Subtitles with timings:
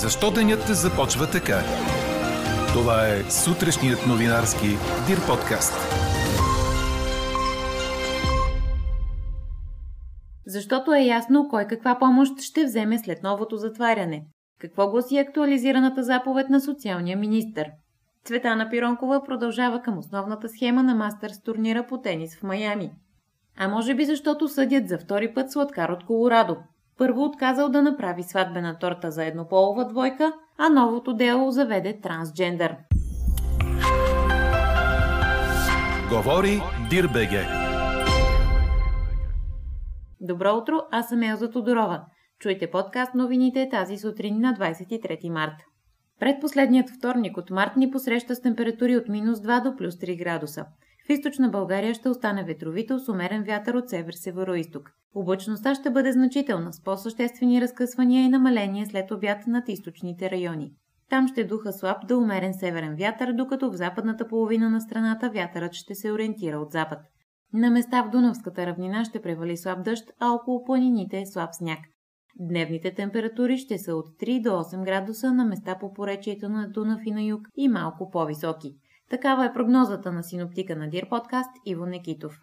[0.00, 1.58] Защо денят започва така?
[2.72, 4.66] Това е сутрешният новинарски
[5.06, 5.72] Дир подкаст.
[10.46, 14.22] Защото е ясно кой каква помощ ще вземе след новото затваряне.
[14.60, 17.66] Какво гласи актуализираната заповед на социалния министр?
[18.24, 22.90] Цветана Пиронкова продължава към основната схема на Мастърс турнира по тенис в Майами.
[23.58, 26.56] А може би защото съдят за втори път сладкар от Колорадо.
[27.02, 32.76] Първо отказал да направи сватбена торта за еднополова двойка, а новото дело заведе трансджендър.
[36.08, 36.60] Говори
[36.90, 37.46] Дирбеге.
[40.20, 42.04] Добро утро, аз съм Елза Тодорова.
[42.40, 45.56] Чуйте подкаст новините тази сутрин на 23 март.
[46.20, 50.66] Предпоследният вторник от март ни посреща с температури от минус 2 до плюс 3 градуса.
[51.06, 54.92] В източна България ще остане ветровител с умерен вятър от север-североисток.
[55.14, 60.72] Облачността ще бъде значителна, с по-съществени разкъсвания и намаление след обяд над източните райони.
[61.08, 65.72] Там ще духа слаб да умерен северен вятър, докато в западната половина на страната вятърът
[65.72, 66.98] ще се ориентира от запад.
[67.52, 71.78] На места в Дунавската равнина ще превали слаб дъжд, а около планините е слаб сняг.
[72.40, 77.00] Дневните температури ще са от 3 до 8 градуса на места по поречието на Дунав
[77.04, 78.74] и на юг и малко по-високи.
[79.10, 82.40] Такава е прогнозата на синоптика на Дир подкаст Иво Некитов.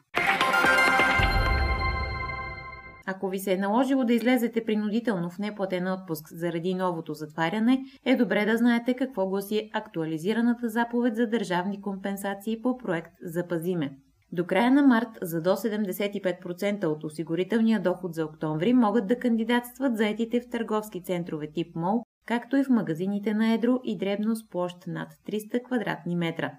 [3.11, 8.15] Ако ви се е наложило да излезете принудително в неплатен отпуск заради новото затваряне, е
[8.15, 13.97] добре да знаете какво гласи актуализираната заповед за държавни компенсации по проект Запазиме.
[14.31, 19.97] До края на март за до 75% от осигурителния доход за октомври могат да кандидатстват
[19.97, 24.49] заетите в търговски центрове тип МОЛ, както и в магазините на едро и дребно с
[24.49, 26.51] площ над 300 квадратни метра.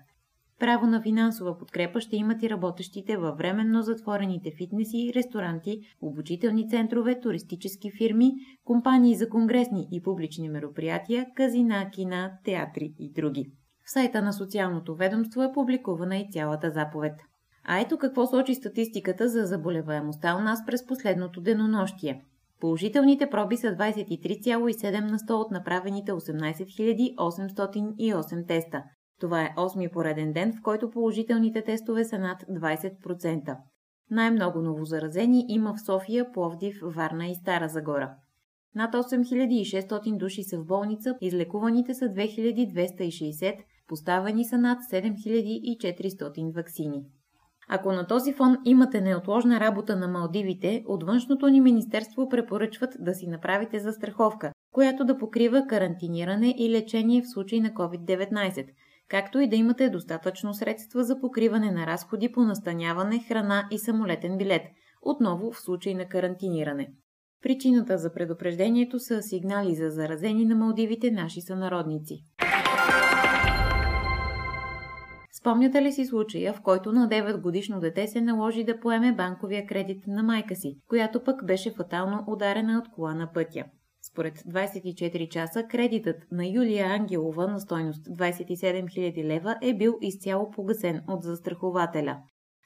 [0.60, 7.20] Право на финансова подкрепа ще имат и работещите във временно затворените фитнеси, ресторанти, обучителни центрове,
[7.20, 8.32] туристически фирми,
[8.64, 13.52] компании за конгресни и публични мероприятия, казина, кина, театри и други.
[13.84, 17.14] В сайта на социалното ведомство е публикувана и цялата заповед.
[17.64, 22.24] А ето какво сочи статистиката за заболеваемостта у нас през последното денонощие.
[22.60, 28.82] Положителните проби са 23,7 на 100 от направените 18 808 теста.
[29.20, 33.56] Това е 8 пореден ден, в който положителните тестове са над 20%.
[34.10, 38.14] Най-много новозаразени има в София, Пловдив, Варна и Стара Загора.
[38.74, 43.56] Над 8600 души са в болница, излекуваните са 2260,
[43.88, 47.04] поставени са над 7400 вакцини.
[47.68, 53.14] Ако на този фон имате неотложна работа на Малдивите, от външното ни министерство препоръчват да
[53.14, 58.66] си направите застраховка, която да покрива карантиниране и лечение в случай на COVID-19,
[59.10, 64.38] както и да имате достатъчно средства за покриване на разходи по настаняване, храна и самолетен
[64.38, 64.62] билет,
[65.02, 66.92] отново в случай на карантиниране.
[67.42, 72.14] Причината за предупреждението са сигнали за заразени на Малдивите наши сънародници.
[75.40, 79.66] Спомняте ли си случая, в който на 9 годишно дете се наложи да поеме банковия
[79.66, 83.64] кредит на майка си, която пък беше фатално ударена от кола на пътя?
[84.02, 90.50] Според 24 часа кредитът на Юлия Ангелова на стойност 27 000 лева е бил изцяло
[90.50, 92.18] погасен от застрахователя.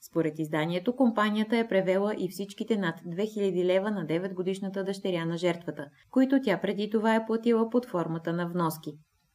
[0.09, 5.37] Според изданието, компанията е превела и всичките над 2000 лева на 9 годишната дъщеря на
[5.37, 8.93] жертвата, които тя преди това е платила под формата на вноски.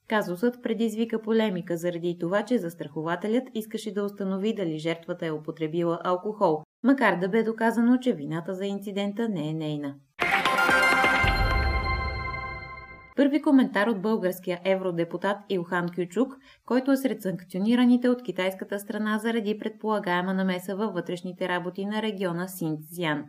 [0.07, 6.63] Казусът предизвика полемика заради това, че застрахователят искаше да установи дали жертвата е употребила алкохол,
[6.83, 9.95] макар да бе доказано, че вината за инцидента не е нейна.
[13.19, 19.59] Първи коментар от българския евродепутат Илхан Кючук, който е сред санкционираните от китайската страна заради
[19.59, 23.23] предполагаема намеса във вътрешните работи на региона Синцзян.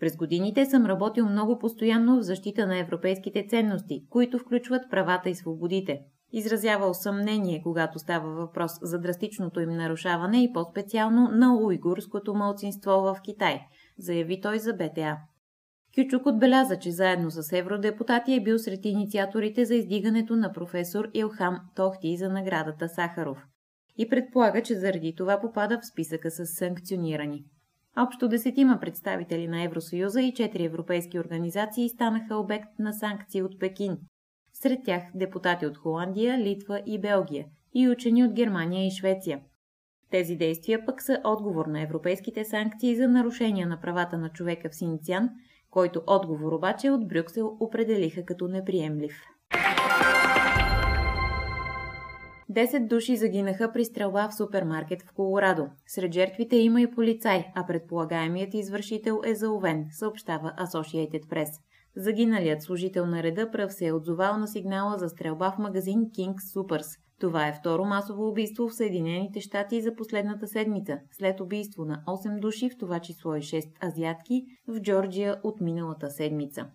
[0.00, 5.34] През годините съм работил много постоянно в защита на европейските ценности, които включват правата и
[5.34, 6.00] свободите.
[6.32, 13.16] Изразявал съмнение, когато става въпрос за драстичното им нарушаване и по-специално на уйгурското мълцинство в
[13.24, 13.60] Китай,
[13.98, 15.16] заяви той за БТА.
[15.94, 21.60] Кючук отбеляза, че заедно с евродепутати е бил сред инициаторите за издигането на професор Илхам
[21.74, 23.46] Тохти за наградата Сахаров
[23.98, 27.44] и предполага, че заради това попада в списъка с санкционирани.
[27.96, 33.98] Общо десетима представители на Евросъюза и четири европейски организации станаха обект на санкции от Пекин.
[34.52, 39.40] Сред тях депутати от Холандия, Литва и Белгия и учени от Германия и Швеция.
[40.10, 44.74] Тези действия пък са отговор на европейските санкции за нарушения на правата на човека в
[44.74, 45.30] Синициан,
[45.72, 49.22] който отговор обаче от Брюксел определиха като неприемлив.
[52.48, 55.66] Десет души загинаха при стрелба в супермаркет в Колорадо.
[55.86, 61.48] Сред жертвите има и полицай, а предполагаемият извършител е заловен, съобщава Associated Press.
[61.96, 66.34] Загиналият служител на реда пръв се е отзовал на сигнала за стрелба в магазин King
[66.34, 66.98] Supers.
[67.20, 72.40] Това е второ масово убийство в Съединените щати за последната седмица, след убийство на 8
[72.40, 76.66] души, в това число и 6 азиатки, в Джорджия от миналата седмица.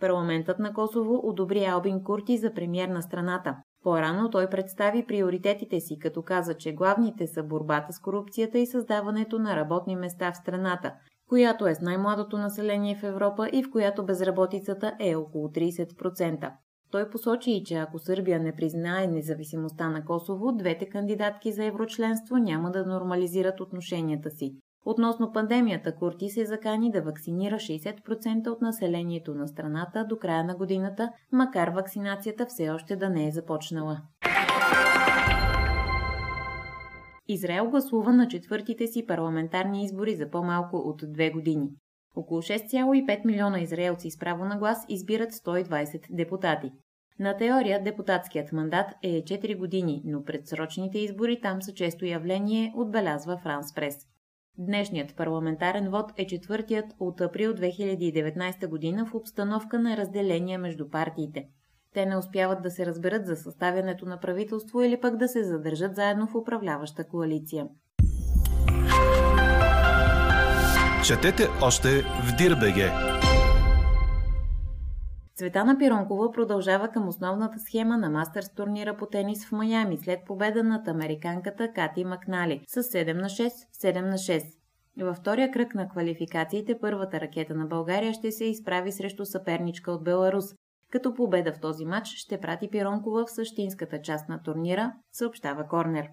[0.00, 3.56] Парламентът на Косово одобри Албин Курти за премьер на страната.
[3.82, 9.38] По-рано той представи приоритетите си, като каза, че главните са борбата с корупцията и създаването
[9.38, 10.92] на работни места в страната,
[11.28, 16.52] която е с най-младото население в Европа и в която безработицата е около 30%.
[16.90, 22.36] Той посочи и, че ако Сърбия не признае независимостта на Косово, двете кандидатки за еврочленство
[22.36, 24.56] няма да нормализират отношенията си.
[24.84, 30.56] Относно пандемията, Курти се закани да вакцинира 60% от населението на страната до края на
[30.56, 34.02] годината, макар вакцинацията все още да не е започнала.
[37.28, 41.68] Израел гласува на четвъртите си парламентарни избори за по-малко от две години.
[42.16, 46.72] Около 6,5 милиона израелци с право на глас избират 120 депутати.
[47.18, 53.38] На теория депутатският мандат е 4 години, но предсрочните избори там са често явление, отбелязва
[53.42, 53.96] Франс Прес.
[54.58, 61.48] Днешният парламентарен вод е четвъртият от април 2019 година в обстановка на разделение между партиите.
[61.96, 65.96] Те не успяват да се разберат за съставянето на правителство или пък да се задържат
[65.96, 67.66] заедно в управляваща коалиция.
[71.06, 72.90] Четете още в Дирбеге.
[75.34, 80.64] Цветана Пиронкова продължава към основната схема на мастерс турнира по тенис в Майами след победа
[80.64, 83.50] над американката Кати Макнали с 7 на 6,
[83.82, 84.42] 7 на 6.
[85.00, 90.04] Във втория кръг на квалификациите първата ракета на България ще се изправи срещу съперничка от
[90.04, 90.44] Беларус.
[90.90, 96.08] Като победа в този матч ще прати Пиронкова в същинската част на турнира, съобщава Корнер.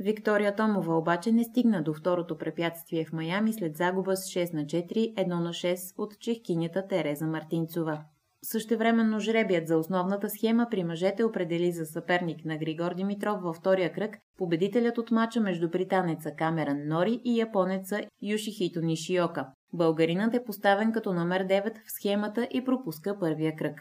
[0.00, 4.64] Виктория Томова обаче не стигна до второто препятствие в Майами след загуба с 6 на
[4.64, 8.04] 4, 1 на 6 от чехкинята Тереза Мартинцова.
[8.42, 13.92] Същевременно жребият за основната схема при мъжете определи за съперник на Григор Димитров във втория
[13.92, 19.46] кръг победителят от мача между британеца Камеран Нори и японеца Юшихито Нишиока.
[19.72, 23.80] Българинът е поставен като номер 9 в схемата и пропуска първия кръг.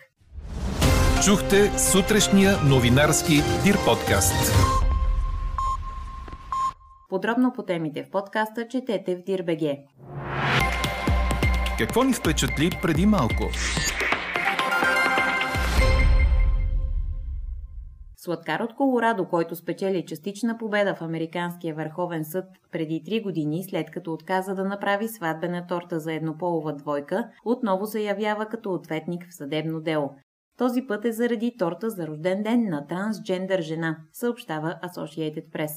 [1.24, 3.34] Чухте сутрешния новинарски
[3.64, 4.54] Дир подкаст.
[7.10, 9.78] Подробно по темите в подкаста четете в Дирбеге.
[11.78, 13.44] Какво ни впечатли преди малко?
[18.18, 23.92] Сладкар от Колорадо, който спечели частична победа в Американския върховен съд преди три години, след
[23.92, 29.36] като отказа да направи сватбена торта за еднополова двойка, отново се явява като ответник в
[29.36, 30.16] съдебно дело.
[30.58, 35.72] Този път е заради торта за рожден ден на трансджендър жена, съобщава Associated Press.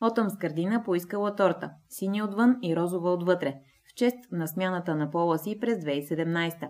[0.00, 3.54] Отъм Скардина поискала торта, сини отвън и розова отвътре,
[3.90, 6.68] в чест на смяната на пола си през 2017.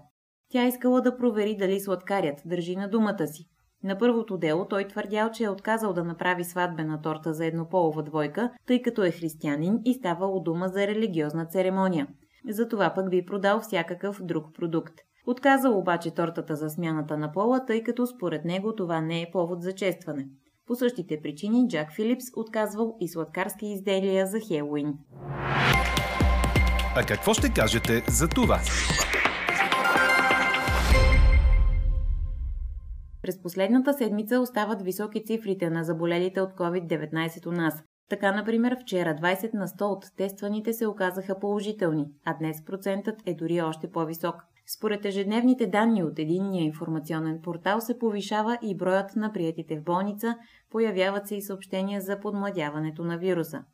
[0.51, 3.45] Тя искала да провери дали сладкарят държи на думата си.
[3.85, 8.51] На първото дело той твърдял, че е отказал да направи сватбена торта за еднополова двойка,
[8.67, 12.07] тъй като е християнин и ставало дума за религиозна церемония.
[12.49, 14.95] Затова пък би продал всякакъв друг продукт.
[15.31, 19.63] Отказал обаче тортата за смяната на пола, тъй като според него това не е повод
[19.63, 20.29] за честване.
[20.67, 24.95] По същите причини Джак Филипс отказвал и сладкарски изделия за Хелуин.
[26.97, 28.59] А какво ще кажете за това?
[33.23, 37.83] През последната седмица остават високи цифрите на заболелите от COVID-19 у нас.
[38.11, 43.35] Така, например, вчера 20 на 100 от тестваните се оказаха положителни, а днес процентът е
[43.35, 44.35] дори още по-висок.
[44.77, 50.37] Според ежедневните данни от единния информационен портал се повишава и броят на приятите в болница,
[50.71, 53.65] появяват се и съобщения за подмладяването на вируса.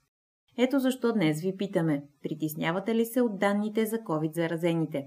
[0.59, 5.05] Ето защо днес ви питаме, притеснявате ли се от данните за COVID заразените?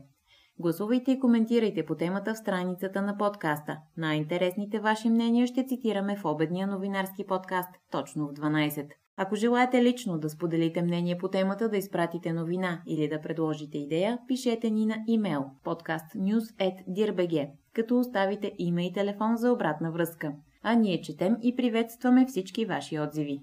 [0.59, 3.77] Гласувайте и коментирайте по темата в страницата на подкаста.
[3.97, 8.87] Най-интересните ваши мнения ще цитираме в обедния новинарски подкаст точно в 12.
[9.19, 14.17] Ако желаете лично да споделите мнение по темата, да изпратите новина или да предложите идея,
[14.27, 20.31] пишете ни на имейл podcastnews.dirbg, като оставите име и телефон за обратна връзка.
[20.63, 23.41] А ние четем и приветстваме всички ваши отзиви.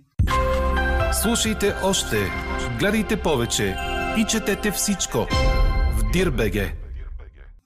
[1.23, 2.17] Слушайте още,
[2.79, 3.77] гледайте повече
[4.19, 5.19] и четете всичко
[5.99, 6.84] в Дирбеге.